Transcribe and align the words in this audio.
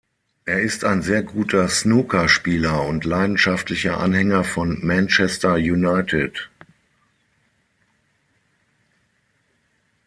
Er 0.45 0.59
ist 0.61 0.83
ein 0.83 1.03
sehr 1.03 1.21
guter 1.21 1.69
Snookerspieler 1.69 2.87
und 2.87 3.05
leidenschaftlicher 3.05 3.99
Anhänger 3.99 4.43
von 4.43 4.79
Manchester 4.83 5.53
United. 5.57 6.49